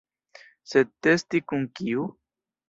[0.71, 2.09] Sed testi kun kiu?